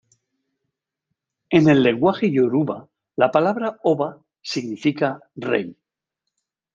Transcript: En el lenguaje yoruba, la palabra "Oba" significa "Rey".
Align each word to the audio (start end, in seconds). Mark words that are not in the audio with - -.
En 1.51 1.69
el 1.69 1.83
lenguaje 1.83 2.31
yoruba, 2.31 2.89
la 3.17 3.29
palabra 3.29 3.77
"Oba" 3.83 4.19
significa 4.41 5.21
"Rey". 5.35 5.77